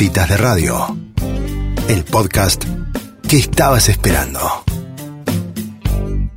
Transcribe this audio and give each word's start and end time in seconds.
Citas 0.00 0.30
de 0.30 0.38
Radio, 0.38 0.96
el 1.90 2.04
podcast 2.04 2.64
que 3.28 3.36
estabas 3.36 3.90
esperando. 3.90 4.40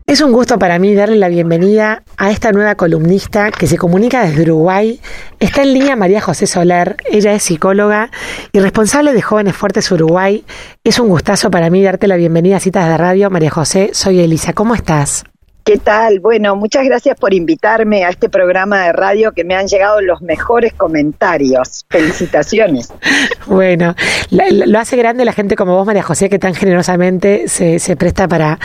Es 0.05 0.19
un 0.19 0.33
gusto 0.33 0.59
para 0.59 0.79
mí 0.79 0.93
darle 0.93 1.15
la 1.15 1.29
bienvenida 1.29 2.03
a 2.17 2.29
esta 2.29 2.51
nueva 2.51 2.75
columnista 2.75 3.51
que 3.51 3.67
se 3.67 3.77
comunica 3.77 4.25
desde 4.25 4.41
Uruguay. 4.41 4.99
Está 5.39 5.61
en 5.61 5.75
línea 5.75 5.95
María 5.95 6.19
José 6.19 6.45
Soler, 6.45 6.97
ella 7.09 7.31
es 7.31 7.43
psicóloga 7.43 8.11
y 8.51 8.59
responsable 8.59 9.13
de 9.13 9.21
Jóvenes 9.21 9.55
Fuertes 9.55 9.89
Uruguay. 9.93 10.43
Es 10.83 10.99
un 10.99 11.07
gustazo 11.07 11.49
para 11.49 11.69
mí 11.69 11.81
darte 11.81 12.09
la 12.09 12.17
bienvenida 12.17 12.57
a 12.57 12.59
Citas 12.59 12.89
de 12.89 12.97
Radio. 12.97 13.29
María 13.29 13.49
José, 13.49 13.91
soy 13.93 14.19
Elisa, 14.19 14.51
¿cómo 14.51 14.75
estás? 14.75 15.23
¿Qué 15.63 15.77
tal? 15.77 16.19
Bueno, 16.19 16.57
muchas 16.57 16.83
gracias 16.83 17.17
por 17.17 17.33
invitarme 17.33 18.03
a 18.03 18.09
este 18.09 18.27
programa 18.27 18.83
de 18.83 18.91
radio 18.91 19.31
que 19.31 19.45
me 19.45 19.55
han 19.55 19.67
llegado 19.67 20.01
los 20.01 20.21
mejores 20.21 20.73
comentarios. 20.73 21.85
Felicitaciones. 21.89 22.91
Bueno, 23.45 23.93
lo 24.31 24.79
hace 24.79 24.95
grande 24.95 25.25
la 25.25 25.33
gente 25.33 25.55
como 25.55 25.75
vos, 25.75 25.85
María 25.85 26.01
José, 26.01 26.29
que 26.29 26.39
tan 26.39 26.55
generosamente 26.55 27.47
se, 27.47 27.77
se 27.77 27.95
presta 27.95 28.27
para, 28.27 28.57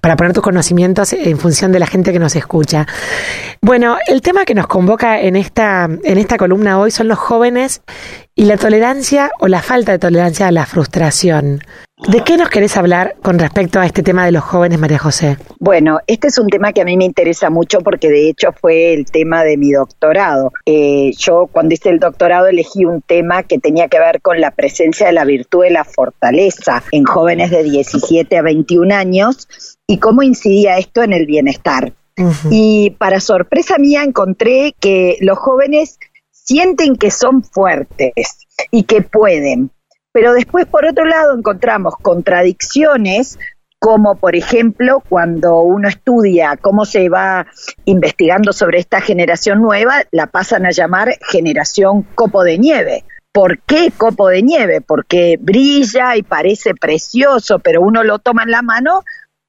para 0.00 0.16
poner 0.16 0.32
tus 0.32 0.42
conocimientos 0.42 1.12
en 1.12 1.38
función 1.38 1.70
de 1.70 1.78
la 1.78 1.86
gente 1.86 2.12
que 2.12 2.18
nos 2.18 2.34
escucha. 2.34 2.86
Bueno, 3.60 3.98
el 4.06 4.22
tema 4.22 4.44
que 4.44 4.54
nos 4.54 4.66
convoca 4.66 5.20
en 5.20 5.36
esta, 5.36 5.84
en 5.84 6.18
esta 6.18 6.38
columna 6.38 6.78
hoy 6.78 6.90
son 6.90 7.08
los 7.08 7.18
jóvenes 7.18 7.82
y 8.34 8.46
la 8.46 8.56
tolerancia 8.56 9.30
o 9.38 9.48
la 9.48 9.62
falta 9.62 9.92
de 9.92 9.98
tolerancia 9.98 10.48
a 10.48 10.52
la 10.52 10.66
frustración. 10.66 11.60
¿De 12.08 12.24
qué 12.24 12.36
nos 12.36 12.48
querés 12.48 12.76
hablar 12.76 13.14
con 13.22 13.38
respecto 13.38 13.78
a 13.78 13.86
este 13.86 14.02
tema 14.02 14.26
de 14.26 14.32
los 14.32 14.42
jóvenes, 14.42 14.78
María 14.78 14.98
José? 14.98 15.36
Bueno, 15.60 16.00
este 16.08 16.28
es 16.28 16.38
un 16.38 16.48
tema 16.48 16.72
que 16.72 16.80
a 16.80 16.84
mí 16.84 16.96
me 16.96 17.04
interesa 17.04 17.48
mucho 17.48 17.80
porque 17.80 18.10
de 18.10 18.28
hecho 18.28 18.52
fue 18.52 18.92
el 18.92 19.06
tema 19.06 19.44
de 19.44 19.56
mi 19.56 19.70
doctorado. 19.70 20.52
Eh, 20.66 21.12
yo 21.16 21.48
cuando 21.52 21.74
hice 21.74 21.90
el 21.90 22.00
doctorado 22.00 22.48
elegí 22.48 22.84
un 22.84 23.02
tema 23.02 23.44
que 23.44 23.58
tenía 23.58 23.86
que 23.86 24.00
ver 24.00 24.20
con 24.20 24.40
la 24.40 24.50
presencia 24.50 25.06
de 25.06 25.12
la 25.12 25.24
virtud 25.24 25.62
de 25.62 25.70
la 25.70 25.84
fortaleza 25.84 26.82
en 26.90 27.04
jóvenes 27.04 27.52
de 27.52 27.62
17 27.62 28.36
a 28.36 28.42
21 28.42 28.94
años 28.94 29.48
y 29.86 29.98
cómo 29.98 30.24
incidía 30.24 30.78
esto 30.78 31.02
en 31.02 31.12
el 31.12 31.26
bienestar. 31.26 31.92
Y 32.50 32.90
para 32.98 33.20
sorpresa 33.20 33.78
mía 33.78 34.02
encontré 34.02 34.74
que 34.80 35.16
los 35.20 35.38
jóvenes 35.38 35.98
sienten 36.30 36.96
que 36.96 37.10
son 37.10 37.42
fuertes 37.42 38.46
y 38.70 38.82
que 38.84 39.02
pueden. 39.02 39.70
Pero 40.12 40.34
después, 40.34 40.66
por 40.66 40.84
otro 40.84 41.04
lado, 41.04 41.36
encontramos 41.36 41.94
contradicciones 41.96 43.38
como 43.82 44.14
por 44.14 44.36
ejemplo 44.36 45.02
cuando 45.08 45.58
uno 45.62 45.88
estudia 45.88 46.56
cómo 46.56 46.84
se 46.84 47.08
va 47.08 47.48
investigando 47.84 48.52
sobre 48.52 48.78
esta 48.78 49.00
generación 49.00 49.60
nueva, 49.60 50.04
la 50.12 50.28
pasan 50.28 50.66
a 50.66 50.70
llamar 50.70 51.18
generación 51.28 52.02
copo 52.14 52.44
de 52.44 52.58
nieve. 52.58 53.04
¿Por 53.32 53.58
qué 53.62 53.90
copo 53.90 54.28
de 54.28 54.42
nieve? 54.42 54.82
Porque 54.82 55.36
brilla 55.40 56.14
y 56.16 56.22
parece 56.22 56.76
precioso, 56.76 57.58
pero 57.58 57.82
uno 57.82 58.04
lo 58.04 58.20
toma 58.20 58.44
en 58.44 58.52
la 58.52 58.62
mano 58.62 59.02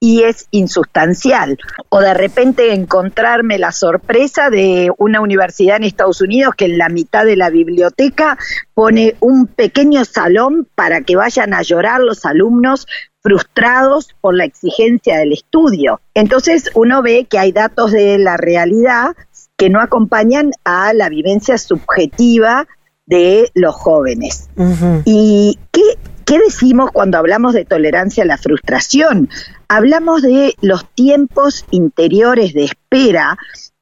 y 0.04 0.22
es 0.22 0.48
insustancial. 0.50 1.56
O 1.88 2.00
de 2.00 2.12
repente 2.12 2.74
encontrarme 2.74 3.58
la 3.58 3.72
sorpresa 3.72 4.50
de 4.50 4.90
una 4.98 5.22
universidad 5.22 5.78
en 5.78 5.84
Estados 5.84 6.20
Unidos 6.20 6.54
que 6.54 6.66
en 6.66 6.76
la 6.76 6.90
mitad 6.90 7.24
de 7.24 7.36
la 7.36 7.48
biblioteca 7.48 8.36
pone 8.74 9.16
un 9.20 9.46
pequeño 9.46 10.04
salón 10.04 10.68
para 10.74 11.00
que 11.00 11.16
vayan 11.16 11.54
a 11.54 11.62
llorar 11.62 12.02
los 12.02 12.26
alumnos 12.26 12.86
frustrados 13.22 14.14
por 14.20 14.34
la 14.34 14.44
exigencia 14.44 15.16
del 15.16 15.32
estudio. 15.32 16.02
Entonces 16.12 16.70
uno 16.74 17.00
ve 17.00 17.24
que 17.24 17.38
hay 17.38 17.52
datos 17.52 17.90
de 17.90 18.18
la 18.18 18.36
realidad 18.36 19.16
que 19.56 19.70
no 19.70 19.80
acompañan 19.80 20.50
a 20.64 20.92
la 20.92 21.08
vivencia 21.08 21.56
subjetiva 21.56 22.66
de 23.06 23.50
los 23.54 23.74
jóvenes. 23.74 24.50
¿Y 25.06 25.58
qué, 25.72 25.80
qué 26.24 26.38
decimos 26.38 26.90
cuando 26.92 27.18
hablamos 27.18 27.54
de 27.54 27.64
tolerancia 27.64 28.24
a 28.24 28.26
la 28.26 28.38
frustración? 28.38 29.28
hablamos 29.68 30.22
de 30.22 30.54
los 30.60 30.88
tiempos 30.94 31.64
interiores 31.70 32.54
de 32.54 32.64
espera 32.64 33.36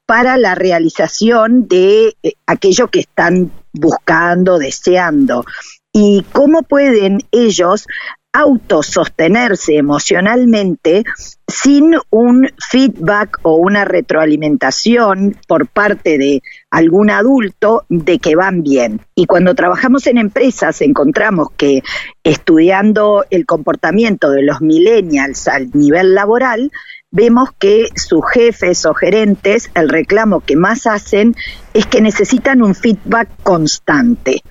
para 0.05 0.37
la 0.37 0.55
realización 0.55 1.67
de 1.67 2.15
eh, 2.23 2.33
aquello 2.45 2.87
que 2.87 3.01
están 3.01 3.51
buscando, 3.71 4.57
deseando, 4.57 5.45
y 5.91 6.25
cómo 6.31 6.63
pueden 6.63 7.19
ellos 7.31 7.85
autosostenerse 8.33 9.77
emocionalmente 9.77 11.03
sin 11.47 11.95
un 12.09 12.49
feedback 12.57 13.39
o 13.43 13.57
una 13.57 13.85
retroalimentación 13.85 15.37
por 15.47 15.67
parte 15.67 16.17
de 16.17 16.41
algún 16.71 17.11
adulto 17.11 17.85
de 17.89 18.17
que 18.17 18.35
van 18.35 18.63
bien. 18.63 19.01
Y 19.13 19.27
cuando 19.27 19.53
trabajamos 19.53 20.07
en 20.07 20.17
empresas 20.17 20.81
encontramos 20.81 21.49
que 21.55 21.83
estudiando 22.23 23.23
el 23.29 23.45
comportamiento 23.45 24.31
de 24.31 24.41
los 24.41 24.61
millennials 24.61 25.47
al 25.47 25.69
nivel 25.73 26.15
laboral, 26.15 26.71
vemos 27.13 27.49
que 27.59 27.89
sus 27.95 28.21
jefes 28.33 28.87
o 28.87 28.93
gerentes, 28.95 29.69
el 29.75 29.87
reclamo 29.87 30.41
que 30.41 30.55
más 30.55 30.87
hacen 30.87 31.35
es 31.75 31.85
que 31.85 32.01
necesitan 32.01 32.63
un 32.63 32.73
feedback 32.73 33.29
constante, 33.43 34.41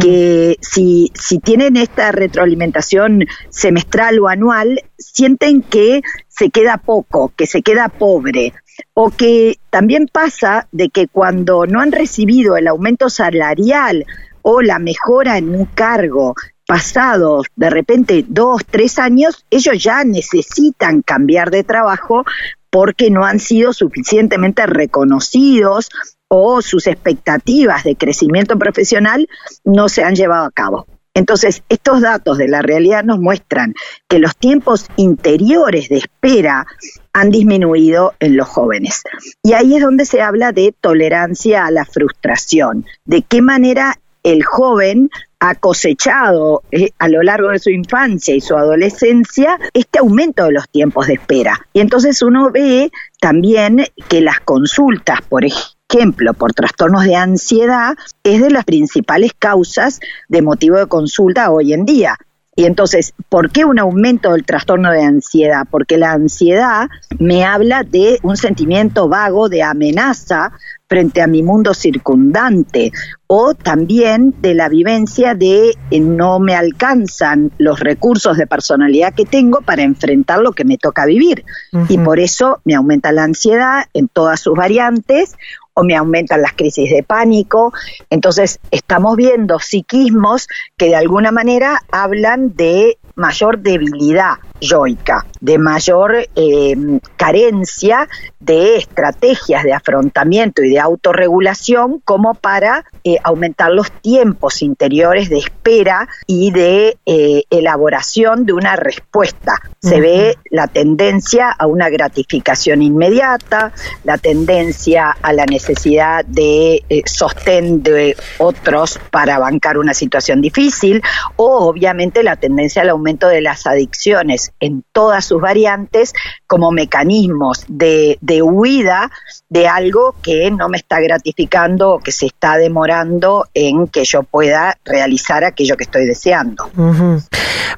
que 0.00 0.56
si, 0.60 1.10
si 1.14 1.40
tienen 1.40 1.76
esta 1.76 2.12
retroalimentación 2.12 3.24
semestral 3.50 4.20
o 4.20 4.28
anual, 4.28 4.80
sienten 4.96 5.62
que 5.62 6.02
se 6.28 6.50
queda 6.50 6.78
poco, 6.78 7.32
que 7.36 7.46
se 7.46 7.62
queda 7.62 7.88
pobre, 7.88 8.54
o 8.94 9.10
que 9.10 9.58
también 9.70 10.06
pasa 10.06 10.68
de 10.70 10.90
que 10.90 11.08
cuando 11.08 11.66
no 11.66 11.80
han 11.80 11.90
recibido 11.90 12.56
el 12.56 12.68
aumento 12.68 13.10
salarial 13.10 14.06
o 14.42 14.62
la 14.62 14.78
mejora 14.78 15.38
en 15.38 15.54
un 15.54 15.66
cargo 15.66 16.34
pasados 16.72 17.48
de 17.54 17.68
repente 17.68 18.24
dos, 18.26 18.62
tres 18.64 18.98
años, 18.98 19.44
ellos 19.50 19.74
ya 19.84 20.04
necesitan 20.04 21.02
cambiar 21.02 21.50
de 21.50 21.64
trabajo 21.64 22.24
porque 22.70 23.10
no 23.10 23.26
han 23.26 23.40
sido 23.40 23.74
suficientemente 23.74 24.64
reconocidos 24.64 25.90
o 26.28 26.62
sus 26.62 26.86
expectativas 26.86 27.84
de 27.84 27.94
crecimiento 27.94 28.58
profesional 28.58 29.28
no 29.64 29.90
se 29.90 30.02
han 30.02 30.14
llevado 30.14 30.46
a 30.46 30.50
cabo. 30.50 30.86
Entonces, 31.12 31.62
estos 31.68 32.00
datos 32.00 32.38
de 32.38 32.48
la 32.48 32.62
realidad 32.62 33.04
nos 33.04 33.18
muestran 33.18 33.74
que 34.08 34.18
los 34.18 34.34
tiempos 34.34 34.86
interiores 34.96 35.90
de 35.90 35.98
espera 35.98 36.66
han 37.12 37.28
disminuido 37.28 38.14
en 38.18 38.38
los 38.38 38.48
jóvenes. 38.48 39.02
Y 39.42 39.52
ahí 39.52 39.76
es 39.76 39.82
donde 39.82 40.06
se 40.06 40.22
habla 40.22 40.52
de 40.52 40.74
tolerancia 40.80 41.66
a 41.66 41.70
la 41.70 41.84
frustración, 41.84 42.86
de 43.04 43.20
qué 43.20 43.42
manera 43.42 43.98
el 44.22 44.42
joven 44.44 45.10
ha 45.44 45.56
cosechado 45.56 46.62
eh, 46.70 46.90
a 47.00 47.08
lo 47.08 47.20
largo 47.20 47.48
de 47.48 47.58
su 47.58 47.70
infancia 47.70 48.32
y 48.32 48.40
su 48.40 48.56
adolescencia 48.56 49.58
este 49.74 49.98
aumento 49.98 50.44
de 50.44 50.52
los 50.52 50.68
tiempos 50.68 51.08
de 51.08 51.14
espera. 51.14 51.66
Y 51.72 51.80
entonces 51.80 52.22
uno 52.22 52.52
ve 52.52 52.92
también 53.20 53.84
que 54.08 54.20
las 54.20 54.38
consultas, 54.38 55.18
por 55.28 55.44
ejemplo, 55.44 56.32
por 56.34 56.52
trastornos 56.52 57.02
de 57.02 57.16
ansiedad, 57.16 57.96
es 58.22 58.40
de 58.40 58.50
las 58.50 58.64
principales 58.64 59.32
causas 59.36 59.98
de 60.28 60.42
motivo 60.42 60.78
de 60.78 60.86
consulta 60.86 61.50
hoy 61.50 61.72
en 61.72 61.86
día. 61.86 62.16
Y 62.54 62.66
entonces, 62.66 63.12
¿por 63.28 63.50
qué 63.50 63.64
un 63.64 63.80
aumento 63.80 64.32
del 64.32 64.44
trastorno 64.44 64.92
de 64.92 65.02
ansiedad? 65.02 65.66
Porque 65.68 65.96
la 65.96 66.12
ansiedad 66.12 66.88
me 67.18 67.44
habla 67.44 67.82
de 67.82 68.20
un 68.22 68.36
sentimiento 68.36 69.08
vago 69.08 69.48
de 69.48 69.64
amenaza 69.64 70.52
frente 70.92 71.22
a 71.22 71.26
mi 71.26 71.42
mundo 71.42 71.72
circundante 71.72 72.92
o 73.26 73.54
también 73.54 74.34
de 74.42 74.52
la 74.52 74.68
vivencia 74.68 75.34
de 75.34 75.70
eh, 75.90 76.00
no 76.00 76.38
me 76.38 76.54
alcanzan 76.54 77.50
los 77.56 77.80
recursos 77.80 78.36
de 78.36 78.46
personalidad 78.46 79.14
que 79.14 79.24
tengo 79.24 79.62
para 79.62 79.84
enfrentar 79.84 80.40
lo 80.40 80.52
que 80.52 80.66
me 80.66 80.76
toca 80.76 81.06
vivir. 81.06 81.46
Y 81.88 81.96
por 81.96 82.20
eso 82.20 82.60
me 82.66 82.74
aumenta 82.74 83.10
la 83.10 83.24
ansiedad 83.24 83.86
en 83.94 84.08
todas 84.08 84.40
sus 84.40 84.54
variantes 84.54 85.34
o 85.72 85.82
me 85.82 85.96
aumentan 85.96 86.42
las 86.42 86.52
crisis 86.52 86.90
de 86.90 87.02
pánico. 87.02 87.72
Entonces, 88.10 88.60
estamos 88.70 89.16
viendo 89.16 89.60
psiquismos 89.60 90.46
que 90.76 90.88
de 90.88 90.96
alguna 90.96 91.32
manera 91.32 91.80
hablan 91.90 92.54
de 92.54 92.98
mayor 93.14 93.60
debilidad 93.60 94.34
yoica, 94.62 95.26
de 95.40 95.58
mayor 95.58 96.14
eh, 96.36 96.76
carencia 97.16 98.08
de 98.40 98.76
estrategias 98.76 99.64
de 99.64 99.72
afrontamiento 99.72 100.62
y 100.62 100.70
de 100.70 100.78
autorregulación 100.78 102.00
como 102.04 102.34
para 102.34 102.84
eh, 103.04 103.16
aumentar 103.22 103.72
los 103.72 103.90
tiempos 103.90 104.62
interiores 104.62 105.28
de 105.28 105.38
espera 105.38 106.08
y 106.26 106.52
de 106.52 106.96
eh, 107.06 107.42
elaboración 107.50 108.46
de 108.46 108.52
una 108.52 108.76
respuesta. 108.76 109.60
Se 109.80 110.00
ve 110.00 110.38
la 110.50 110.68
tendencia 110.68 111.50
a 111.50 111.66
una 111.66 111.88
gratificación 111.88 112.82
inmediata, 112.82 113.72
la 114.04 114.16
tendencia 114.16 115.10
a 115.10 115.32
la 115.32 115.44
necesidad 115.44 116.24
de 116.24 116.84
sostén 117.04 117.82
de 117.82 118.16
otros 118.38 119.00
para 119.10 119.40
bancar 119.40 119.76
una 119.78 119.92
situación 119.92 120.40
difícil 120.40 121.02
o 121.34 121.66
obviamente 121.66 122.22
la 122.22 122.36
tendencia 122.36 122.82
al 122.82 122.90
aumento 122.90 123.26
de 123.26 123.40
las 123.40 123.66
adicciones 123.66 124.51
en 124.60 124.84
todas 124.92 125.24
sus 125.24 125.40
variantes 125.40 126.12
como 126.46 126.70
mecanismos 126.70 127.64
de, 127.68 128.18
de 128.20 128.42
huida 128.42 129.10
de 129.48 129.68
algo 129.68 130.14
que 130.22 130.50
no 130.50 130.68
me 130.68 130.78
está 130.78 131.00
gratificando 131.00 131.94
o 131.94 131.98
que 131.98 132.12
se 132.12 132.26
está 132.26 132.56
demorando 132.56 133.46
en 133.54 133.88
que 133.88 134.04
yo 134.04 134.22
pueda 134.22 134.78
realizar 134.84 135.44
aquello 135.44 135.76
que 135.76 135.84
estoy 135.84 136.06
deseando. 136.06 136.70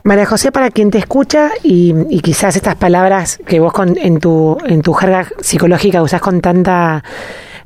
María 0.03 0.27
José, 0.27 0.53
para 0.53 0.71
quien 0.71 0.91
te 0.91 0.99
escucha 0.99 1.51
y, 1.63 2.21
quizás 2.21 2.57
estas 2.57 2.77
palabras 2.77 3.39
que 3.47 3.61
vos 3.61 3.73
con, 3.73 3.97
en, 3.99 4.19
tu, 4.21 4.57
en 4.67 4.83
tu 4.83 4.93
jerga 4.95 5.29
psicológica 5.41 6.03
usás 6.03 6.21
con 6.21 6.41
tanta 6.41 7.03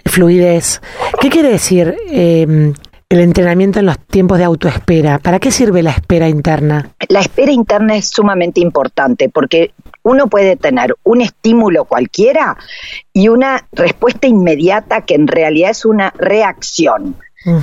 fluidez, 0.05 0.81
¿qué 1.21 1.29
quiere 1.29 1.51
decir 1.51 1.97
eh, 2.11 2.73
el 3.11 3.21
entrenamiento 3.21 3.79
en 3.79 3.87
los 3.87 3.99
tiempos 3.99 4.37
de 4.37 4.45
autoespera. 4.45 5.19
¿Para 5.19 5.39
qué 5.39 5.51
sirve 5.51 5.83
la 5.83 5.93
espera 5.93 6.29
interna? 6.29 6.91
La 7.09 7.21
espera 7.21 7.53
interna 7.53 7.97
es 7.97 8.09
sumamente 8.09 8.61
importante 8.61 9.31
porque 9.31 9.73
uno 10.03 10.27
puede 10.27 10.57
tener 10.57 10.95
un 11.05 11.23
estímulo 11.23 11.87
cualquiera 11.87 12.59
y 13.15 13.29
una 13.29 13.67
respuesta 13.73 14.27
inmediata 14.27 15.03
que 15.03 15.15
en 15.15 15.27
realidad 15.27 15.71
es 15.71 15.85
una 15.85 16.13
reacción. 16.19 17.17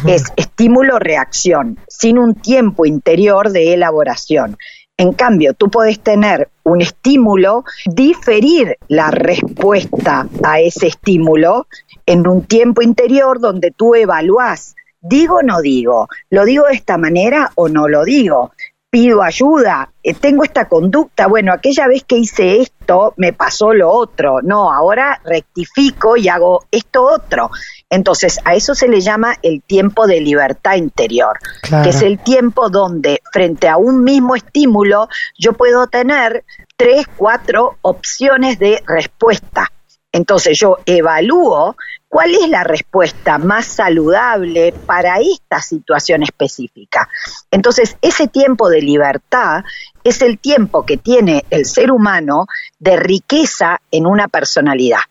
Es 0.07 0.23
estímulo-reacción, 0.35 1.77
sin 1.87 2.17
un 2.17 2.33
tiempo 2.33 2.85
interior 2.87 3.51
de 3.51 3.73
elaboración. 3.73 4.57
En 4.97 5.11
cambio, 5.11 5.53
tú 5.53 5.69
puedes 5.69 5.99
tener 5.99 6.49
un 6.63 6.81
estímulo, 6.81 7.65
diferir 7.85 8.77
la 8.87 9.11
respuesta 9.11 10.27
a 10.43 10.59
ese 10.59 10.87
estímulo 10.87 11.67
en 12.05 12.25
un 12.25 12.45
tiempo 12.45 12.81
interior 12.81 13.39
donde 13.39 13.69
tú 13.69 13.93
evalúas 13.93 14.75
¿Digo 15.07 15.35
o 15.35 15.43
no 15.43 15.61
digo? 15.61 16.07
¿Lo 16.31 16.45
digo 16.45 16.65
de 16.65 16.73
esta 16.73 16.97
manera 16.97 17.51
o 17.53 17.69
no 17.69 17.87
lo 17.87 18.03
digo? 18.03 18.53
¿Pido 18.89 19.21
ayuda? 19.21 19.91
Eh, 20.01 20.15
¿Tengo 20.15 20.43
esta 20.43 20.67
conducta? 20.67 21.27
Bueno, 21.27 21.53
aquella 21.53 21.87
vez 21.87 22.03
que 22.03 22.17
hice 22.17 22.61
esto 22.61 23.13
me 23.17 23.31
pasó 23.31 23.71
lo 23.71 23.91
otro. 23.91 24.41
No, 24.41 24.73
ahora 24.73 25.21
rectifico 25.23 26.17
y 26.17 26.27
hago 26.27 26.65
esto 26.71 27.03
otro. 27.03 27.51
Entonces, 27.87 28.39
a 28.45 28.55
eso 28.55 28.73
se 28.73 28.87
le 28.87 28.99
llama 28.99 29.35
el 29.43 29.61
tiempo 29.61 30.07
de 30.07 30.21
libertad 30.21 30.73
interior, 30.73 31.37
que 31.83 31.89
es 31.89 32.01
el 32.01 32.17
tiempo 32.17 32.69
donde 32.69 33.21
frente 33.31 33.67
a 33.67 33.77
un 33.77 34.03
mismo 34.03 34.35
estímulo 34.35 35.07
yo 35.37 35.53
puedo 35.53 35.85
tener 35.85 36.45
tres, 36.75 37.05
cuatro 37.15 37.77
opciones 37.83 38.57
de 38.57 38.81
respuesta. 38.87 39.71
Entonces 40.15 40.57
yo 40.57 40.77
evalúo 40.85 41.75
¿Cuál 42.15 42.33
es 42.33 42.47
la 42.47 42.63
respuesta 42.63 43.37
más 43.37 43.65
saludable 43.65 44.73
para 44.85 45.19
esta 45.19 45.61
situación 45.61 46.23
específica? 46.23 47.09
Entonces, 47.51 47.97
ese 48.01 48.29
tiempo 48.29 48.69
de 48.69 48.81
libertad 48.81 49.65
es 50.01 50.21
el 50.21 50.39
tiempo 50.39 50.85
que 50.85 50.95
tiene 50.95 51.43
el 51.49 51.65
ser 51.65 51.91
humano 51.91 52.47
de 52.79 52.95
riqueza 52.95 53.81
en 53.91 54.05
una 54.05 54.29
personalidad. 54.29 55.01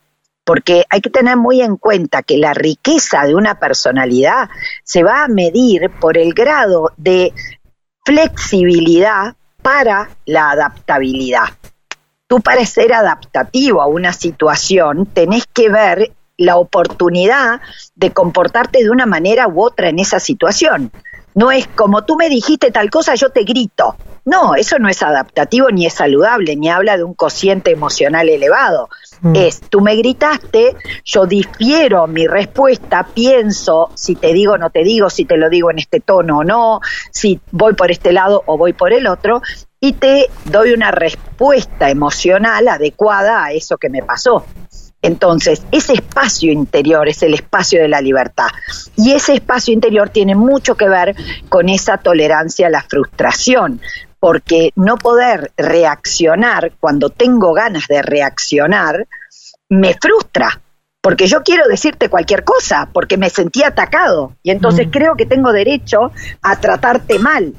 Porque 0.44 0.86
hay 0.88 1.02
que 1.02 1.10
tener 1.10 1.36
muy 1.36 1.60
en 1.60 1.76
cuenta 1.76 2.22
que 2.22 2.38
la 2.38 2.54
riqueza 2.54 3.26
de 3.26 3.34
una 3.34 3.58
personalidad 3.58 4.48
se 4.82 5.02
va 5.02 5.24
a 5.24 5.28
medir 5.28 5.90
por 6.00 6.16
el 6.16 6.32
grado 6.32 6.92
de 6.96 7.34
flexibilidad 8.02 9.36
para 9.60 10.08
la 10.24 10.52
adaptabilidad. 10.52 11.48
Tú 12.26 12.40
para 12.40 12.64
ser 12.64 12.92
adaptativo 12.92 13.82
a 13.82 13.86
una 13.86 14.12
situación 14.12 15.06
tenés 15.06 15.44
que 15.46 15.68
ver 15.68 16.12
la 16.36 16.56
oportunidad 16.56 17.60
de 17.94 18.12
comportarte 18.12 18.82
de 18.82 18.90
una 18.90 19.06
manera 19.06 19.46
u 19.46 19.62
otra 19.62 19.88
en 19.88 19.98
esa 19.98 20.20
situación. 20.20 20.90
No 21.34 21.50
es 21.50 21.66
como 21.66 22.04
tú 22.04 22.16
me 22.16 22.28
dijiste 22.28 22.70
tal 22.70 22.90
cosa, 22.90 23.14
yo 23.14 23.30
te 23.30 23.42
grito. 23.42 23.96
No, 24.24 24.54
eso 24.54 24.78
no 24.78 24.88
es 24.88 25.02
adaptativo 25.02 25.68
ni 25.70 25.84
es 25.84 25.94
saludable, 25.94 26.56
ni 26.56 26.70
habla 26.70 26.96
de 26.96 27.04
un 27.04 27.12
cociente 27.12 27.72
emocional 27.72 28.28
elevado. 28.28 28.88
Mm. 29.24 29.36
Es, 29.36 29.62
tú 29.70 29.80
me 29.80 29.96
gritaste, 29.96 30.76
yo 31.02 31.24
difiero 31.24 32.06
mi 32.06 32.26
respuesta, 32.26 33.08
pienso 33.14 33.90
si 33.94 34.16
te 34.16 34.34
digo 34.34 34.52
o 34.52 34.58
no 34.58 34.68
te 34.68 34.84
digo, 34.84 35.08
si 35.08 35.24
te 35.24 35.38
lo 35.38 35.48
digo 35.48 35.70
en 35.70 35.78
este 35.78 36.00
tono 36.00 36.40
o 36.40 36.44
no, 36.44 36.80
si 37.10 37.40
voy 37.50 37.72
por 37.72 37.90
este 37.90 38.12
lado 38.12 38.42
o 38.44 38.58
voy 38.58 38.74
por 38.74 38.92
el 38.92 39.06
otro, 39.06 39.40
y 39.80 39.94
te 39.94 40.28
doy 40.44 40.72
una 40.72 40.90
respuesta 40.90 41.88
emocional 41.88 42.68
adecuada 42.68 43.44
a 43.44 43.52
eso 43.52 43.78
que 43.78 43.88
me 43.88 44.02
pasó. 44.02 44.44
Entonces, 45.04 45.62
ese 45.70 45.92
espacio 45.92 46.50
interior 46.50 47.06
es 47.10 47.22
el 47.22 47.34
espacio 47.34 47.82
de 47.82 47.88
la 47.88 48.00
libertad. 48.00 48.48
Y 48.96 49.12
ese 49.12 49.34
espacio 49.34 49.74
interior 49.74 50.08
tiene 50.08 50.34
mucho 50.34 50.76
que 50.76 50.88
ver 50.88 51.14
con 51.50 51.68
esa 51.68 51.98
tolerancia 51.98 52.68
a 52.68 52.70
la 52.70 52.82
frustración, 52.82 53.82
porque 54.18 54.70
no 54.76 54.96
poder 54.96 55.52
reaccionar 55.58 56.72
cuando 56.80 57.10
tengo 57.10 57.52
ganas 57.52 57.86
de 57.86 58.00
reaccionar 58.00 59.06
me 59.68 59.92
frustra, 60.00 60.62
porque 61.02 61.26
yo 61.26 61.42
quiero 61.42 61.68
decirte 61.68 62.08
cualquier 62.08 62.42
cosa, 62.42 62.88
porque 62.90 63.18
me 63.18 63.28
sentí 63.28 63.62
atacado 63.62 64.36
y 64.42 64.52
entonces 64.52 64.86
mm. 64.86 64.90
creo 64.90 65.16
que 65.16 65.26
tengo 65.26 65.52
derecho 65.52 66.12
a 66.40 66.56
tratarte 66.56 67.18
mal. 67.18 67.52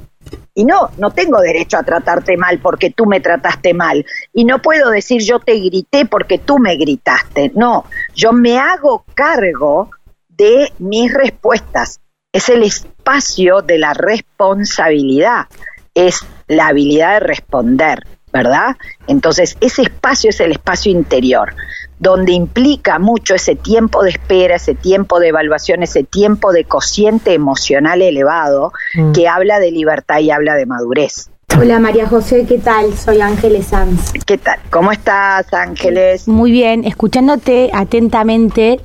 Y 0.53 0.65
no, 0.65 0.89
no 0.97 1.11
tengo 1.11 1.39
derecho 1.39 1.77
a 1.77 1.83
tratarte 1.83 2.37
mal 2.37 2.59
porque 2.59 2.91
tú 2.91 3.05
me 3.05 3.19
trataste 3.19 3.73
mal. 3.73 4.05
Y 4.33 4.45
no 4.45 4.61
puedo 4.61 4.89
decir 4.89 5.21
yo 5.21 5.39
te 5.39 5.53
grité 5.53 6.05
porque 6.05 6.37
tú 6.37 6.59
me 6.59 6.75
gritaste. 6.75 7.51
No, 7.55 7.85
yo 8.13 8.31
me 8.31 8.57
hago 8.57 9.05
cargo 9.13 9.89
de 10.29 10.71
mis 10.79 11.13
respuestas. 11.13 11.99
Es 12.31 12.49
el 12.49 12.63
espacio 12.63 13.61
de 13.61 13.77
la 13.77 13.93
responsabilidad. 13.93 15.47
Es 15.93 16.25
la 16.47 16.67
habilidad 16.67 17.13
de 17.13 17.19
responder, 17.21 18.05
¿verdad? 18.33 18.75
Entonces, 19.07 19.57
ese 19.61 19.83
espacio 19.83 20.29
es 20.29 20.39
el 20.41 20.51
espacio 20.51 20.91
interior 20.91 21.53
donde 21.99 22.33
implica 22.33 22.99
mucho 22.99 23.35
ese 23.35 23.55
tiempo 23.55 24.03
de 24.03 24.11
espera, 24.11 24.55
ese 24.55 24.75
tiempo 24.75 25.19
de 25.19 25.29
evaluación, 25.29 25.83
ese 25.83 26.03
tiempo 26.03 26.51
de 26.51 26.65
cociente 26.65 27.33
emocional 27.33 28.01
elevado 28.01 28.73
mm. 28.95 29.13
que 29.13 29.27
habla 29.27 29.59
de 29.59 29.71
libertad 29.71 30.19
y 30.19 30.31
habla 30.31 30.55
de 30.55 30.65
madurez. 30.65 31.29
Hola 31.57 31.79
María 31.79 32.07
José, 32.07 32.45
¿qué 32.47 32.57
tal? 32.57 32.93
Soy 32.97 33.21
Ángeles 33.21 33.67
Sanz. 33.67 34.11
¿Qué 34.25 34.37
tal? 34.37 34.59
¿Cómo 34.71 34.91
estás 34.91 35.53
Ángeles? 35.53 36.27
Muy 36.27 36.51
bien, 36.51 36.83
escuchándote 36.83 37.69
atentamente, 37.71 38.81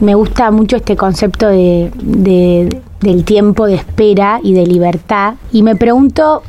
me 0.00 0.14
gusta 0.14 0.50
mucho 0.50 0.76
este 0.76 0.96
concepto 0.96 1.46
de, 1.46 1.90
del 3.00 3.24
tiempo 3.24 3.66
de 3.66 3.76
espera 3.76 4.40
y 4.42 4.54
de 4.54 4.66
libertad 4.66 5.34
y 5.52 5.62
me 5.62 5.76
pregunto, 5.76 6.42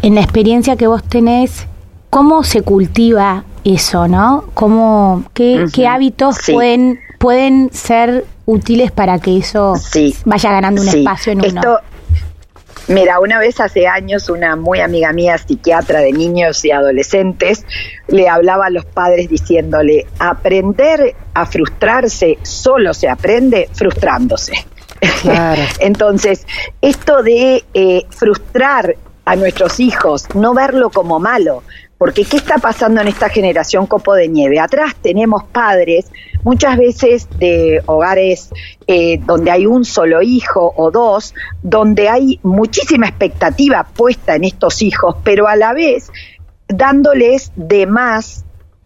en 0.00 0.14
la 0.14 0.22
experiencia 0.22 0.76
que 0.76 0.86
vos 0.86 1.02
tenés, 1.02 1.66
¿cómo 2.14 2.44
se 2.44 2.62
cultiva 2.62 3.42
eso, 3.64 4.06
¿no? 4.06 4.44
¿Cómo, 4.54 5.24
qué, 5.34 5.66
qué 5.74 5.88
hábitos 5.88 6.36
pueden, 6.46 7.00
pueden 7.18 7.72
ser 7.72 8.24
útiles 8.46 8.92
para 8.92 9.18
que 9.18 9.38
eso 9.38 9.74
vaya 10.24 10.52
ganando 10.52 10.80
un 10.80 10.88
espacio 10.90 11.32
en 11.32 11.40
uno? 11.40 11.78
Mira, 12.86 13.18
una 13.18 13.40
vez 13.40 13.58
hace 13.58 13.88
años 13.88 14.28
una 14.28 14.54
muy 14.54 14.78
amiga 14.78 15.12
mía, 15.12 15.38
psiquiatra 15.38 16.02
de 16.02 16.12
niños 16.12 16.64
y 16.64 16.70
adolescentes, 16.70 17.66
le 18.06 18.28
hablaba 18.28 18.66
a 18.66 18.70
los 18.70 18.84
padres 18.84 19.28
diciéndole, 19.28 20.06
aprender 20.20 21.16
a 21.34 21.46
frustrarse 21.46 22.38
solo 22.42 22.94
se 22.94 23.08
aprende 23.08 23.68
frustrándose. 23.72 24.52
Entonces, 25.80 26.46
esto 26.80 27.24
de 27.24 27.64
eh, 27.74 28.06
frustrar 28.10 28.94
a 29.24 29.36
nuestros 29.36 29.80
hijos, 29.80 30.26
no 30.34 30.54
verlo 30.54 30.90
como 30.90 31.18
malo, 31.18 31.62
porque 32.04 32.26
¿qué 32.26 32.36
está 32.36 32.58
pasando 32.58 33.00
en 33.00 33.08
esta 33.08 33.30
generación 33.30 33.86
copo 33.86 34.12
de 34.12 34.28
nieve? 34.28 34.60
Atrás 34.60 34.94
tenemos 35.00 35.42
padres, 35.44 36.12
muchas 36.42 36.76
veces 36.76 37.26
de 37.38 37.82
hogares 37.86 38.50
eh, 38.86 39.18
donde 39.24 39.50
hay 39.50 39.64
un 39.64 39.86
solo 39.86 40.20
hijo 40.20 40.74
o 40.76 40.90
dos, 40.90 41.32
donde 41.62 42.10
hay 42.10 42.40
muchísima 42.42 43.08
expectativa 43.08 43.84
puesta 43.84 44.34
en 44.34 44.44
estos 44.44 44.82
hijos, 44.82 45.16
pero 45.24 45.48
a 45.48 45.56
la 45.56 45.72
vez 45.72 46.10
dándoles 46.68 47.52
de 47.56 47.86
más 47.86 48.43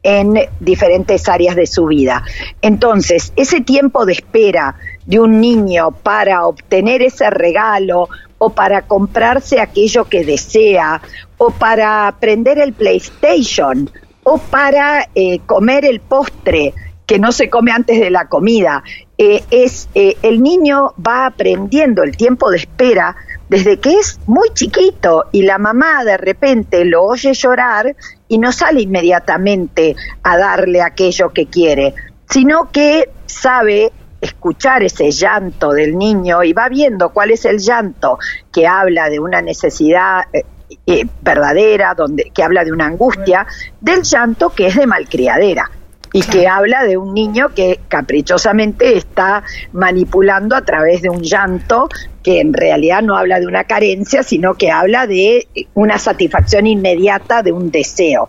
en 0.08 0.38
diferentes 0.58 1.28
áreas 1.28 1.54
de 1.54 1.66
su 1.66 1.84
vida. 1.84 2.22
Entonces, 2.62 3.30
ese 3.36 3.60
tiempo 3.60 4.06
de 4.06 4.14
espera 4.14 4.74
de 5.04 5.20
un 5.20 5.38
niño 5.38 5.90
para 5.90 6.46
obtener 6.46 7.02
ese 7.02 7.28
regalo 7.28 8.08
o 8.38 8.48
para 8.48 8.82
comprarse 8.82 9.60
aquello 9.60 10.06
que 10.06 10.24
desea, 10.24 11.02
o 11.36 11.50
para 11.50 12.14
prender 12.20 12.58
el 12.58 12.72
PlayStation, 12.72 13.90
o 14.22 14.38
para 14.38 15.08
eh, 15.14 15.40
comer 15.44 15.84
el 15.84 16.00
postre 16.00 16.72
que 17.04 17.18
no 17.18 17.30
se 17.30 17.50
come 17.50 17.72
antes 17.72 18.00
de 18.00 18.10
la 18.10 18.28
comida. 18.28 18.82
Eh, 19.18 19.44
es 19.50 19.90
eh, 19.94 20.16
el 20.22 20.42
niño 20.42 20.94
va 21.06 21.26
aprendiendo 21.26 22.02
el 22.02 22.16
tiempo 22.16 22.50
de 22.50 22.58
espera 22.58 23.14
desde 23.48 23.78
que 23.78 23.94
es 23.94 24.20
muy 24.26 24.50
chiquito 24.54 25.26
y 25.32 25.42
la 25.42 25.58
mamá 25.58 26.04
de 26.04 26.16
repente 26.16 26.84
lo 26.84 27.04
oye 27.04 27.32
llorar 27.32 27.96
y 28.28 28.38
no 28.38 28.52
sale 28.52 28.82
inmediatamente 28.82 29.96
a 30.22 30.36
darle 30.36 30.82
aquello 30.82 31.30
que 31.30 31.46
quiere, 31.46 31.94
sino 32.28 32.70
que 32.70 33.10
sabe 33.26 33.92
escuchar 34.20 34.82
ese 34.82 35.10
llanto 35.10 35.70
del 35.70 35.96
niño 35.96 36.42
y 36.42 36.52
va 36.52 36.68
viendo 36.68 37.10
cuál 37.10 37.30
es 37.30 37.44
el 37.44 37.58
llanto 37.58 38.18
que 38.52 38.66
habla 38.66 39.08
de 39.08 39.20
una 39.20 39.40
necesidad 39.40 40.24
eh, 40.32 40.44
eh, 40.86 41.06
verdadera, 41.22 41.94
donde, 41.94 42.30
que 42.34 42.42
habla 42.42 42.64
de 42.64 42.72
una 42.72 42.86
angustia, 42.86 43.46
del 43.80 44.02
llanto 44.02 44.50
que 44.50 44.66
es 44.66 44.76
de 44.76 44.86
malcriadera 44.86 45.70
y 46.12 46.22
que 46.22 46.46
habla 46.46 46.84
de 46.84 46.96
un 46.96 47.14
niño 47.14 47.50
que 47.54 47.80
caprichosamente 47.88 48.96
está 48.96 49.44
manipulando 49.72 50.56
a 50.56 50.64
través 50.64 51.02
de 51.02 51.10
un 51.10 51.22
llanto 51.22 51.88
que 52.22 52.40
en 52.40 52.52
realidad 52.52 53.02
no 53.02 53.16
habla 53.16 53.40
de 53.40 53.46
una 53.46 53.64
carencia, 53.64 54.22
sino 54.22 54.54
que 54.54 54.70
habla 54.70 55.06
de 55.06 55.48
una 55.74 55.98
satisfacción 55.98 56.66
inmediata 56.66 57.42
de 57.42 57.52
un 57.52 57.70
deseo. 57.70 58.28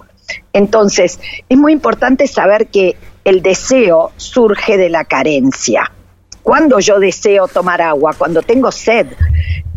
Entonces, 0.54 1.20
es 1.48 1.58
muy 1.58 1.74
importante 1.74 2.28
saber 2.28 2.68
que 2.68 2.96
el 3.24 3.42
deseo 3.42 4.12
surge 4.18 4.78
de 4.78 4.90
la 4.90 5.06
carencia. 5.06 5.92
Cuando 6.44 6.80
yo 6.80 7.00
deseo 7.00 7.48
tomar 7.48 7.82
agua, 7.82 8.14
cuando 8.18 8.42
tengo 8.42 8.72
sed, 8.72 9.08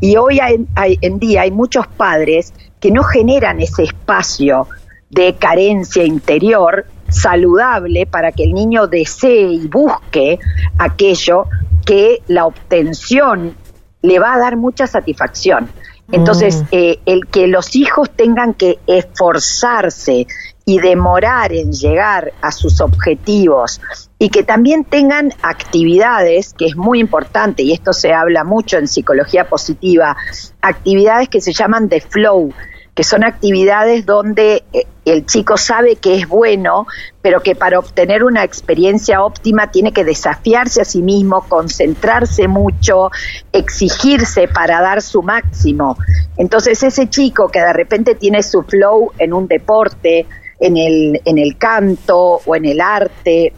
y 0.00 0.16
hoy 0.16 0.40
en 0.76 1.18
día 1.18 1.42
hay 1.42 1.50
muchos 1.50 1.86
padres 1.86 2.52
que 2.80 2.90
no 2.90 3.02
generan 3.02 3.60
ese 3.60 3.84
espacio 3.84 4.66
de 5.10 5.34
carencia 5.34 6.04
interior 6.04 6.86
saludable 7.12 8.06
para 8.06 8.32
que 8.32 8.44
el 8.44 8.52
niño 8.52 8.86
desee 8.86 9.52
y 9.52 9.68
busque 9.68 10.38
aquello 10.78 11.46
que 11.84 12.22
la 12.28 12.46
obtención 12.46 13.54
le 14.02 14.18
va 14.18 14.34
a 14.34 14.38
dar 14.38 14.56
mucha 14.56 14.86
satisfacción. 14.86 15.68
Entonces, 16.10 16.62
mm. 16.62 16.66
eh, 16.72 16.98
el 17.06 17.26
que 17.26 17.46
los 17.46 17.74
hijos 17.76 18.10
tengan 18.10 18.54
que 18.54 18.78
esforzarse 18.86 20.26
y 20.64 20.78
demorar 20.78 21.52
en 21.52 21.72
llegar 21.72 22.32
a 22.40 22.52
sus 22.52 22.80
objetivos 22.80 23.80
y 24.18 24.28
que 24.28 24.42
también 24.42 24.84
tengan 24.84 25.32
actividades, 25.42 26.54
que 26.54 26.66
es 26.66 26.76
muy 26.76 27.00
importante, 27.00 27.62
y 27.62 27.72
esto 27.72 27.92
se 27.92 28.12
habla 28.12 28.44
mucho 28.44 28.78
en 28.78 28.86
psicología 28.86 29.48
positiva, 29.48 30.16
actividades 30.60 31.28
que 31.28 31.40
se 31.40 31.52
llaman 31.52 31.88
de 31.88 32.00
flow, 32.00 32.52
que 32.94 33.04
son 33.04 33.24
actividades 33.24 34.04
donde 34.04 34.64
eh, 34.72 34.86
el 35.04 35.24
chico 35.26 35.56
sabe 35.56 35.96
que 35.96 36.16
es 36.16 36.28
bueno, 36.28 36.86
pero 37.22 37.40
que 37.40 37.54
para 37.54 37.78
obtener 37.78 38.22
una 38.22 38.44
experiencia 38.44 39.22
óptima 39.22 39.70
tiene 39.70 39.92
que 39.92 40.04
desafiarse 40.04 40.82
a 40.82 40.84
sí 40.84 41.02
mismo, 41.02 41.44
concentrarse 41.48 42.48
mucho, 42.48 43.10
exigirse 43.52 44.46
para 44.46 44.80
dar 44.80 45.00
su 45.02 45.22
máximo. 45.22 45.96
Entonces 46.36 46.82
ese 46.82 47.08
chico 47.08 47.48
que 47.48 47.60
de 47.60 47.72
repente 47.72 48.14
tiene 48.14 48.42
su 48.42 48.62
flow 48.62 49.12
en 49.18 49.32
un 49.32 49.48
deporte, 49.48 50.26
en 50.60 50.76
el, 50.76 51.20
en 51.24 51.38
el 51.38 51.56
canto 51.58 52.40
o 52.44 52.54
en 52.54 52.66
el 52.66 52.80
arte 52.80 53.52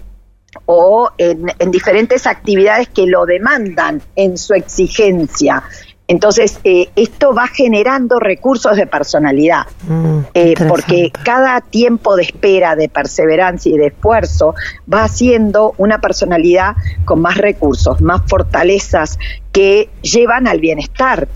o 0.67 1.11
en, 1.19 1.53
en 1.59 1.71
diferentes 1.71 2.27
actividades 2.27 2.89
que 2.89 3.07
lo 3.07 3.27
demandan 3.27 4.01
en 4.15 4.39
su 4.39 4.55
exigencia, 4.55 5.65
entonces, 6.07 6.61
eh, 6.65 6.91
esto 6.97 7.35
va 7.35 7.47
generando 7.49 8.21
recursos 8.21 8.77
de 8.77 8.87
personalidad, 8.87 9.63
mm, 9.89 10.19
eh, 10.35 10.55
porque 10.69 11.11
cada 11.25 11.63
tiempo 11.63 12.17
de 12.17 12.25
espera, 12.25 12.77
de 12.77 12.91
perseverancia 12.91 13.73
y 13.73 13.79
de 13.79 13.87
esfuerzo 13.87 14.55
va 14.93 15.05
haciendo 15.05 15.75
una 15.79 16.03
personalidad 16.03 16.77
con 17.07 17.23
más 17.23 17.39
recursos, 17.39 18.03
más 18.03 18.21
fortalezas 18.27 19.19
que 19.51 19.89
llevan 20.03 20.47
al 20.47 20.61
bienestar 20.61 21.29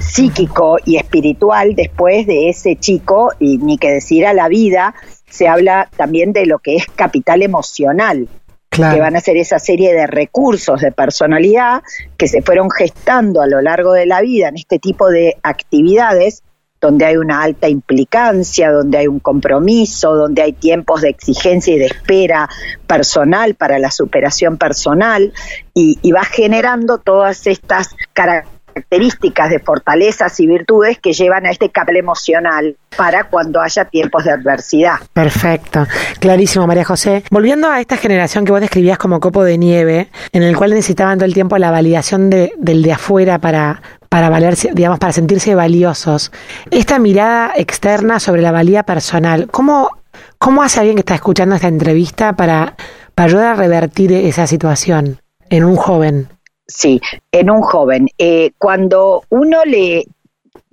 psíquico 0.00 0.78
y 0.84 0.96
espiritual 0.96 1.74
después 1.74 2.26
de 2.26 2.50
ese 2.50 2.76
chico, 2.76 3.32
y 3.38 3.56
ni 3.58 3.78
que 3.78 3.90
decir 3.90 4.26
a 4.26 4.34
la 4.34 4.48
vida, 4.48 4.94
se 5.30 5.48
habla 5.48 5.88
también 5.96 6.32
de 6.32 6.44
lo 6.44 6.58
que 6.58 6.76
es 6.76 6.86
capital 6.86 7.42
emocional 7.42 8.28
que 8.70 9.00
van 9.00 9.16
a 9.16 9.20
ser 9.20 9.36
esa 9.36 9.58
serie 9.58 9.92
de 9.92 10.06
recursos 10.06 10.80
de 10.80 10.92
personalidad 10.92 11.82
que 12.16 12.28
se 12.28 12.40
fueron 12.40 12.70
gestando 12.70 13.42
a 13.42 13.46
lo 13.46 13.60
largo 13.60 13.92
de 13.92 14.06
la 14.06 14.20
vida 14.20 14.48
en 14.48 14.56
este 14.56 14.78
tipo 14.78 15.08
de 15.08 15.36
actividades 15.42 16.44
donde 16.80 17.04
hay 17.04 17.16
una 17.16 17.42
alta 17.42 17.68
implicancia, 17.68 18.70
donde 18.70 18.98
hay 18.98 19.06
un 19.06 19.18
compromiso, 19.18 20.14
donde 20.14 20.40
hay 20.40 20.52
tiempos 20.54 21.02
de 21.02 21.10
exigencia 21.10 21.74
y 21.74 21.78
de 21.78 21.86
espera 21.86 22.48
personal 22.86 23.54
para 23.54 23.78
la 23.78 23.90
superación 23.90 24.56
personal 24.56 25.34
y, 25.74 25.98
y 26.00 26.12
va 26.12 26.24
generando 26.24 26.96
todas 26.98 27.46
estas 27.46 27.94
características 28.14 28.59
características 28.72 29.50
de 29.50 29.58
fortalezas 29.58 30.38
y 30.40 30.46
virtudes 30.46 30.98
que 30.98 31.12
llevan 31.12 31.46
a 31.46 31.50
este 31.50 31.70
cable 31.70 31.98
emocional 31.98 32.76
para 32.96 33.24
cuando 33.24 33.60
haya 33.60 33.84
tiempos 33.84 34.24
de 34.24 34.32
adversidad. 34.32 34.96
Perfecto, 35.12 35.86
clarísimo 36.18 36.66
María 36.66 36.84
José. 36.84 37.22
Volviendo 37.30 37.68
a 37.68 37.80
esta 37.80 37.96
generación 37.96 38.44
que 38.44 38.52
vos 38.52 38.60
describías 38.60 38.98
como 38.98 39.20
copo 39.20 39.44
de 39.44 39.58
nieve, 39.58 40.08
en 40.32 40.42
el 40.42 40.56
cual 40.56 40.70
necesitaban 40.70 41.18
todo 41.18 41.26
el 41.26 41.34
tiempo 41.34 41.58
la 41.58 41.70
validación 41.70 42.30
de, 42.30 42.52
del 42.58 42.82
de 42.82 42.92
afuera 42.92 43.38
para, 43.38 43.82
para 44.08 44.28
valerse, 44.28 44.70
digamos, 44.74 44.98
para 44.98 45.12
sentirse 45.12 45.54
valiosos. 45.54 46.32
Esta 46.70 46.98
mirada 46.98 47.52
externa 47.56 48.20
sobre 48.20 48.42
la 48.42 48.52
valía 48.52 48.82
personal, 48.82 49.48
¿cómo, 49.50 49.90
cómo 50.38 50.62
hace 50.62 50.80
alguien 50.80 50.96
que 50.96 51.00
está 51.00 51.14
escuchando 51.14 51.54
esta 51.54 51.68
entrevista 51.68 52.34
para, 52.34 52.74
para 53.14 53.26
ayudar 53.28 53.46
a 53.46 53.54
revertir 53.54 54.12
esa 54.12 54.46
situación 54.46 55.20
en 55.48 55.64
un 55.64 55.76
joven? 55.76 56.28
Sí, 56.70 57.00
en 57.32 57.50
un 57.50 57.62
joven. 57.62 58.08
Eh, 58.16 58.52
cuando 58.56 59.24
uno 59.28 59.64
le 59.64 60.04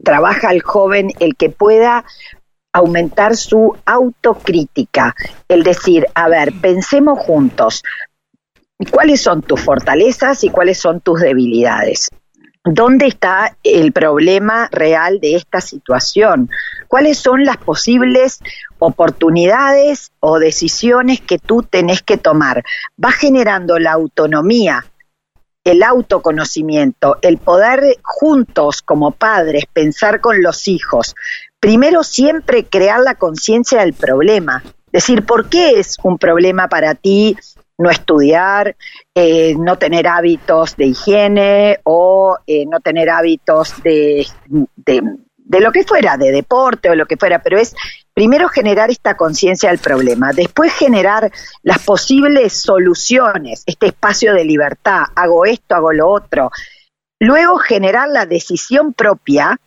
trabaja 0.04 0.50
al 0.50 0.62
joven 0.62 1.12
el 1.20 1.36
que 1.36 1.50
pueda 1.50 2.06
aumentar 2.72 3.36
su 3.36 3.76
autocrítica, 3.84 5.16
el 5.48 5.64
decir, 5.64 6.06
a 6.14 6.30
ver, 6.30 6.54
pensemos 6.62 7.18
juntos, 7.18 7.84
¿cuáles 8.92 9.22
son 9.22 9.42
tus 9.42 9.60
fortalezas 9.60 10.44
y 10.44 10.50
cuáles 10.50 10.78
son 10.78 11.02
tus 11.02 11.20
debilidades? 11.20 12.10
¿Dónde 12.64 13.08
está 13.08 13.58
el 13.64 13.92
problema 13.92 14.70
real 14.72 15.20
de 15.20 15.36
esta 15.36 15.62
situación? 15.62 16.50
¿Cuáles 16.88 17.18
son 17.18 17.44
las 17.44 17.58
posibles 17.58 18.40
oportunidades 18.78 20.12
o 20.20 20.38
decisiones 20.38 21.22
que 21.22 21.40
tú 21.40 21.64
tenés 21.64 22.04
que 22.04 22.18
tomar? 22.18 22.64
Va 23.04 23.12
generando 23.12 23.80
la 23.80 23.94
autonomía 23.94 24.86
el 25.68 25.84
autoconocimiento, 25.84 27.18
el 27.22 27.38
poder 27.38 27.98
juntos 28.02 28.82
como 28.82 29.12
padres 29.12 29.66
pensar 29.72 30.22
con 30.22 30.42
los 30.42 30.68
hijos, 30.70 31.14
primero 31.60 32.04
siempre 32.04 32.64
crear 32.64 33.02
la 33.02 33.16
conciencia 33.16 33.82
del 33.82 33.94
problema, 33.94 34.64
decir, 34.94 35.26
¿por 35.26 35.50
qué 35.50 35.80
es 35.80 35.98
un 36.04 36.18
problema 36.18 36.70
para 36.70 36.96
ti 36.96 37.36
no 37.78 37.90
estudiar, 37.90 38.76
eh, 39.14 39.56
no 39.60 39.78
tener 39.78 40.08
hábitos 40.08 40.78
de 40.78 40.86
higiene 40.86 41.80
o 41.84 42.38
eh, 42.48 42.66
no 42.66 42.80
tener 42.80 43.10
hábitos 43.10 43.84
de, 43.84 44.26
de 44.48 45.04
lo 45.50 45.72
que 45.72 45.84
fuera, 45.84 46.18
de 46.18 46.32
deporte 46.32 46.90
o 46.90 46.96
lo 46.96 47.06
que 47.06 47.18
fuera, 47.18 47.40
pero 47.42 47.58
es 47.58 47.76
primero 48.14 48.50
generar 48.50 48.90
esta 48.90 49.16
conciencia 49.16 49.70
del 49.70 49.80
problema, 49.80 50.34
después 50.34 50.74
generar 50.74 51.32
las 51.64 51.80
posibles 51.80 52.54
soluciones, 52.54 53.64
este 53.66 53.88
espacio 53.88 54.34
de 54.34 54.44
libertad, 54.44 55.04
hago 55.16 55.46
esto, 55.46 55.76
hago 55.76 55.94
lo 55.94 56.10
otro, 56.10 56.52
luego 57.20 57.58
generar 57.58 58.10
la 58.10 58.26
decisión 58.26 58.94
propia 58.94 59.60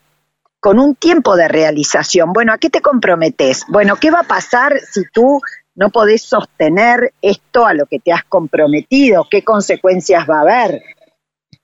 con 0.60 0.78
un 0.78 0.94
tiempo 0.94 1.36
de 1.36 1.48
realización. 1.48 2.32
Bueno, 2.32 2.52
¿a 2.52 2.58
qué 2.58 2.68
te 2.68 2.82
comprometes? 2.82 3.64
Bueno, 3.68 3.96
¿qué 3.96 4.10
va 4.10 4.20
a 4.20 4.24
pasar 4.24 4.78
si 4.80 5.02
tú 5.12 5.40
no 5.74 5.88
podés 5.90 6.22
sostener 6.22 7.12
esto 7.22 7.66
a 7.66 7.72
lo 7.72 7.86
que 7.86 7.98
te 7.98 8.12
has 8.12 8.24
comprometido? 8.24 9.26
¿Qué 9.30 9.42
consecuencias 9.42 10.28
va 10.28 10.38
a 10.38 10.42
haber? 10.42 10.82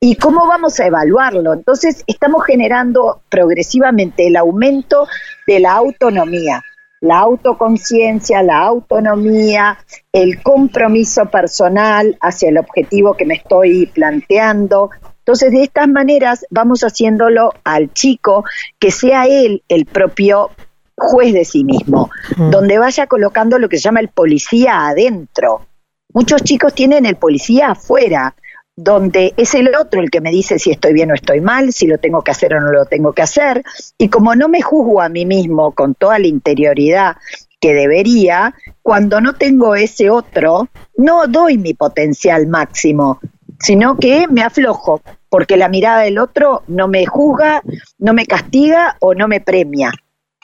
¿Y 0.01 0.17
cómo 0.17 0.47
vamos 0.47 0.79
a 0.79 0.87
evaluarlo? 0.87 1.55
Entonces, 1.55 2.05
estamos 2.07 2.45
generando 2.45 3.23
progresivamente 3.31 4.27
el 4.27 4.37
aumento 4.37 5.09
de 5.47 5.61
la 5.61 5.73
autonomía, 5.73 6.63
la 7.01 7.19
autoconciencia, 7.21 8.43
la 8.43 8.59
autonomía, 8.59 9.79
el 10.13 10.43
compromiso 10.43 11.27
personal 11.27 12.19
hacia 12.21 12.51
el 12.51 12.59
objetivo 12.59 13.15
que 13.15 13.25
me 13.25 13.37
estoy 13.37 13.87
planteando. 13.87 14.91
Entonces, 15.21 15.51
de 15.51 15.63
estas 15.63 15.89
maneras 15.89 16.45
vamos 16.51 16.83
haciéndolo 16.83 17.55
al 17.65 17.91
chico 17.95 18.45
que 18.79 18.91
sea 18.91 19.25
él 19.25 19.63
el 19.69 19.87
propio 19.87 20.51
juez 20.95 21.33
de 21.33 21.47
sí 21.47 21.65
mismo, 21.65 22.11
mm. 22.37 22.51
donde 22.51 22.79
vaya 22.79 23.07
colocando 23.07 23.59
lo 23.59 23.71
que 23.71 23.79
se 23.79 23.85
llama 23.85 24.01
el 24.01 24.09
policía 24.09 24.89
adentro. 24.89 25.67
Muchos 26.13 26.43
chicos 26.43 26.75
tienen 26.75 27.07
el 27.07 27.17
policía 27.17 27.73
afuera, 27.73 28.35
donde 28.77 29.33
es 29.39 29.55
el 29.55 29.75
otro 29.75 30.03
el 30.03 30.11
que 30.11 30.21
me 30.21 30.31
dice 30.31 30.59
si 30.59 30.71
estoy 30.71 30.93
bien 30.93 31.11
o 31.11 31.15
estoy 31.15 31.41
mal, 31.41 31.73
si 31.73 31.87
lo 31.87 31.99
tengo 31.99 32.23
que 32.23 32.31
hacer 32.31 32.55
o 32.55 32.61
no 32.61 32.71
lo 32.71 32.85
tengo 32.85 33.13
que 33.15 33.23
hacer, 33.23 33.63
y 33.97 34.09
como 34.09 34.35
no 34.35 34.49
me 34.49 34.61
juzgo 34.61 35.01
a 35.01 35.09
mí 35.09 35.25
mismo 35.25 35.73
con 35.73 35.95
toda 35.95 36.19
la 36.19 36.27
interioridad 36.27 37.17
que 37.59 37.73
debería, 37.73 38.55
cuando 38.83 39.21
no 39.21 39.35
tengo 39.35 39.75
ese 39.75 40.11
otro, 40.11 40.69
no 40.97 41.27
doy 41.27 41.57
mi 41.57 41.73
potencial 41.73 42.47
máximo, 42.47 43.19
sino 43.59 43.97
que 43.97 44.29
me 44.29 44.43
aflojo, 44.43 45.01
porque 45.31 45.57
la 45.57 45.69
mirada 45.69 46.03
del 46.03 46.19
otro 46.19 46.63
no 46.67 46.87
me 46.87 47.07
juzga, 47.07 47.63
no 47.99 48.13
me 48.13 48.27
castiga 48.27 48.97
o 49.01 49.15
no 49.15 49.27
me 49.27 49.41
premia. 49.41 49.91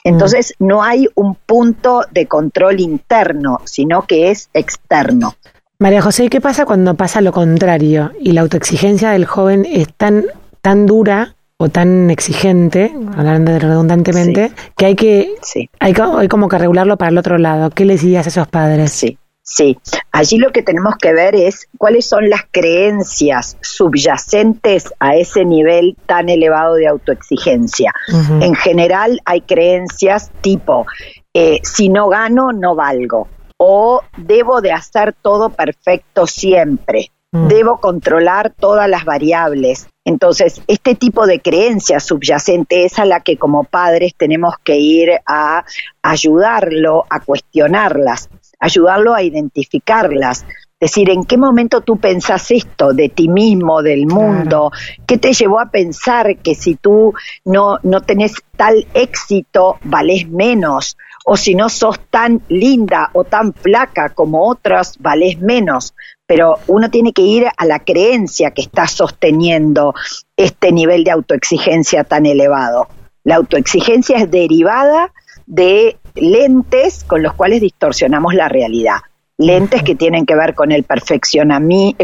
Entonces 0.03 0.53
no 0.59 0.83
hay 0.83 1.07
un 1.15 1.35
punto 1.35 2.03
de 2.11 2.27
control 2.27 2.79
interno, 2.79 3.61
sino 3.63 4.01
que 4.01 4.31
es 4.31 4.49
externo. 4.53 5.35
María 5.83 6.01
José, 6.01 6.29
¿qué 6.29 6.39
pasa 6.39 6.63
cuando 6.63 6.93
pasa 6.93 7.19
lo 7.19 7.33
contrario 7.33 8.13
y 8.17 8.31
la 8.31 8.39
autoexigencia 8.39 9.09
del 9.09 9.25
joven 9.25 9.67
es 9.69 9.93
tan, 9.93 10.23
tan 10.61 10.85
dura 10.85 11.35
o 11.57 11.67
tan 11.67 12.09
exigente, 12.09 12.93
hablando 13.17 13.59
redundantemente, 13.59 14.53
que 14.77 14.85
hay 14.85 14.95
que 14.95 15.35
hay, 15.81 15.93
hay 15.97 16.27
como 16.29 16.47
que 16.47 16.57
regularlo 16.57 16.95
para 16.95 17.11
el 17.11 17.17
otro 17.17 17.37
lado. 17.37 17.69
¿Qué 17.69 17.83
les 17.83 18.01
dirías 18.01 18.25
a 18.25 18.29
esos 18.29 18.47
padres? 18.47 18.93
Sí. 18.93 19.17
Sí, 19.45 19.77
allí 20.13 20.37
lo 20.37 20.53
que 20.53 20.63
tenemos 20.63 20.95
que 20.95 21.11
ver 21.11 21.35
es 21.35 21.67
cuáles 21.77 22.05
son 22.05 22.29
las 22.29 22.43
creencias 22.49 23.57
subyacentes 23.59 24.93
a 25.01 25.17
ese 25.17 25.43
nivel 25.43 25.97
tan 26.05 26.29
elevado 26.29 26.75
de 26.75 26.87
autoexigencia. 26.87 27.93
En 28.39 28.55
general 28.55 29.19
hay 29.25 29.41
creencias 29.41 30.31
tipo, 30.39 30.85
eh, 31.33 31.59
si 31.61 31.89
no 31.89 32.07
gano, 32.07 32.53
no 32.53 32.73
valgo, 32.73 33.27
o 33.57 34.01
debo 34.17 34.61
de 34.61 34.71
hacer 34.71 35.13
todo 35.13 35.49
perfecto 35.49 36.27
siempre, 36.27 37.11
mm. 37.31 37.47
debo 37.47 37.79
controlar 37.79 38.51
todas 38.51 38.89
las 38.89 39.05
variables. 39.05 39.87
Entonces, 40.05 40.61
este 40.67 40.95
tipo 40.95 41.25
de 41.25 41.41
creencia 41.41 41.99
subyacente 41.99 42.85
es 42.85 42.99
a 42.99 43.05
la 43.05 43.21
que 43.21 43.37
como 43.37 43.63
padres 43.63 44.13
tenemos 44.17 44.55
que 44.63 44.77
ir 44.77 45.11
a 45.25 45.63
ayudarlo 46.01 47.05
a 47.09 47.21
cuestionarlas 47.21 48.29
ayudarlo 48.63 49.13
a 49.13 49.21
identificarlas. 49.21 50.45
Decir, 50.83 51.09
¿en 51.11 51.23
qué 51.23 51.37
momento 51.37 51.79
tú 51.79 51.95
pensás 51.95 52.51
esto 52.51 52.91
de 52.91 53.07
ti 53.07 53.29
mismo, 53.29 53.81
del 53.81 54.05
mundo? 54.05 54.69
¿Qué 55.07 55.17
te 55.17 55.31
llevó 55.31 55.61
a 55.61 55.71
pensar 55.71 56.39
que 56.39 56.55
si 56.55 56.75
tú 56.75 57.13
no, 57.45 57.79
no 57.83 58.01
tenés 58.01 58.33
tal 58.57 58.85
éxito, 58.93 59.77
valés 59.85 60.27
menos? 60.27 60.97
O 61.23 61.37
si 61.37 61.55
no 61.55 61.69
sos 61.69 62.01
tan 62.09 62.41
linda 62.49 63.11
o 63.13 63.23
tan 63.23 63.53
flaca 63.53 64.09
como 64.09 64.45
otras, 64.45 64.97
valés 64.99 65.39
menos. 65.39 65.93
Pero 66.27 66.59
uno 66.67 66.89
tiene 66.89 67.13
que 67.13 67.21
ir 67.21 67.47
a 67.55 67.65
la 67.65 67.79
creencia 67.79 68.51
que 68.51 68.63
está 68.63 68.85
sosteniendo 68.85 69.93
este 70.35 70.73
nivel 70.73 71.05
de 71.05 71.11
autoexigencia 71.11 72.03
tan 72.03 72.25
elevado. 72.25 72.89
La 73.23 73.35
autoexigencia 73.37 74.17
es 74.17 74.29
derivada 74.29 75.13
de 75.45 75.97
lentes 76.13 77.05
con 77.05 77.23
los 77.23 77.31
cuales 77.35 77.61
distorsionamos 77.61 78.33
la 78.33 78.49
realidad. 78.49 78.97
Lentes 79.37 79.81
que 79.81 79.95
tienen 79.95 80.25
que 80.25 80.35
ver 80.35 80.53
con 80.53 80.71
el, 80.71 80.85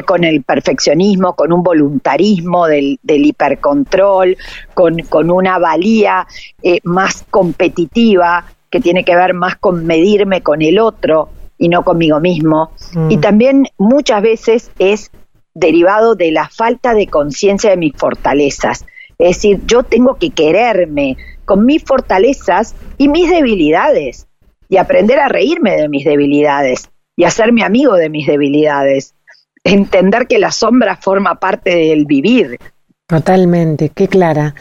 con 0.05 0.24
el 0.24 0.43
perfeccionismo, 0.43 1.36
con 1.36 1.53
un 1.53 1.62
voluntarismo 1.62 2.65
del, 2.65 3.00
hipercontrol, 3.03 4.36
con, 4.74 5.31
una 5.31 5.59
valía 5.59 6.25
eh, 6.63 6.79
más 6.83 7.25
competitiva, 7.29 8.45
que 8.71 8.79
tiene 8.79 9.03
que 9.03 9.15
ver 9.15 9.33
más 9.33 9.55
con 9.57 9.86
medirme 9.86 10.41
con 10.41 10.62
el 10.62 10.79
otro 10.79 11.29
y 11.57 11.69
no 11.69 11.83
conmigo 11.83 12.19
mismo. 12.19 12.71
Y 13.09 13.17
mm. 13.17 13.21
también 13.21 13.67
muchas 13.77 14.21
veces 14.21 14.71
es 14.79 15.12
derivado 15.53 16.15
de 16.15 16.31
la 16.31 16.50
falta 16.50 16.93
de 16.93 17.07
conciencia 17.07 17.69
de 17.69 17.77
mis 17.77 17.93
fortalezas. 17.95 18.86
Es 19.19 19.36
decir, 19.36 19.62
yo 19.65 19.83
tengo 19.83 20.15
que 20.15 20.31
quererme, 20.31 21.17
con 21.45 21.65
mis 21.65 21.83
fortalezas 21.83 22.75
y 22.98 23.07
mis 23.09 23.29
debilidades 23.29 24.27
y 24.69 24.77
aprender 24.77 25.19
a 25.19 25.27
reírme 25.27 25.75
de 25.75 25.89
mis 25.89 26.05
debilidades 26.05 26.89
y 27.19 27.25
hacerme 27.25 27.63
amigo 27.63 27.95
de 27.95 28.09
mis 28.09 28.27
debilidades. 28.27 29.13
Entender 29.65 30.25
que 30.25 30.39
la 30.39 30.53
sombra 30.53 30.95
forma 30.95 31.35
parte 31.35 31.75
del 31.75 32.05
vivir. 32.05 32.57
Totalmente, 33.07 33.89
qué 33.89 34.07
clara. 34.07 34.55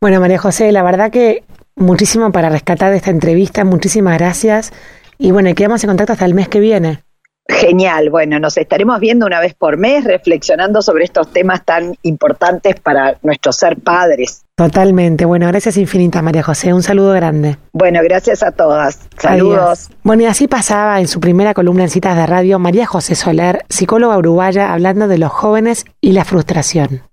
Bueno, 0.00 0.18
María 0.18 0.36
José, 0.36 0.72
la 0.72 0.82
verdad 0.82 1.12
que 1.12 1.44
muchísimo 1.76 2.32
para 2.32 2.48
rescatar 2.48 2.90
de 2.90 2.96
esta 2.96 3.12
entrevista, 3.12 3.64
muchísimas 3.64 4.18
gracias. 4.18 4.72
Y 5.18 5.30
bueno, 5.30 5.54
quedamos 5.54 5.84
en 5.84 5.90
contacto 5.90 6.14
hasta 6.14 6.24
el 6.24 6.34
mes 6.34 6.48
que 6.48 6.58
viene. 6.58 7.04
Genial, 7.48 8.10
bueno, 8.10 8.38
nos 8.38 8.56
estaremos 8.56 9.00
viendo 9.00 9.26
una 9.26 9.40
vez 9.40 9.54
por 9.54 9.76
mes 9.76 10.04
reflexionando 10.04 10.82
sobre 10.82 11.04
estos 11.04 11.32
temas 11.32 11.64
tan 11.64 11.96
importantes 12.02 12.78
para 12.80 13.16
nuestro 13.22 13.52
ser 13.52 13.76
padres. 13.78 14.42
Totalmente. 14.54 15.24
Bueno, 15.24 15.46
gracias 15.46 15.76
infinitas, 15.76 16.22
María 16.22 16.42
José. 16.42 16.72
Un 16.74 16.82
saludo 16.82 17.12
grande. 17.12 17.56
Bueno, 17.72 18.00
gracias 18.02 18.42
a 18.42 18.52
todas. 18.52 19.00
Saludos. 19.18 19.88
Bueno, 20.02 20.22
y 20.22 20.26
así 20.26 20.48
pasaba 20.48 21.00
en 21.00 21.08
su 21.08 21.18
primera 21.18 21.54
columna 21.54 21.84
en 21.84 21.90
citas 21.90 22.14
de 22.14 22.26
radio 22.26 22.58
María 22.58 22.86
José 22.86 23.14
Soler, 23.14 23.64
psicóloga 23.68 24.18
uruguaya, 24.18 24.72
hablando 24.72 25.08
de 25.08 25.18
los 25.18 25.32
jóvenes 25.32 25.86
y 26.00 26.12
la 26.12 26.24
frustración. 26.24 27.02